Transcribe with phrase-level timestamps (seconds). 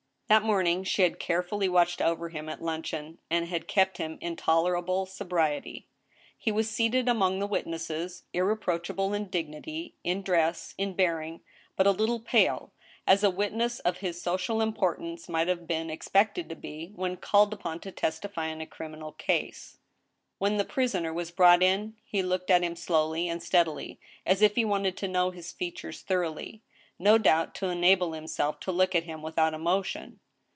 [0.31, 4.37] That morning she had carefully watched over him at luncheon, and had kept him in
[4.37, 5.89] tolerable sobriety.
[6.37, 11.41] He was seated among the witnesses, irreproachable in dignity, in dress, in bearing,
[11.75, 12.71] but a little pale,
[13.05, 17.17] as a witness of his social im portance might have been expected to be, when
[17.17, 19.79] called upon to tes tify in a criminal case.
[20.37, 24.55] When the prisoner was brought in, he looked at him slowly and steadily, as if
[24.55, 26.61] he wanted to know his features thoroughly,
[26.99, 30.19] no doubt to enable himself to look at him without emotion.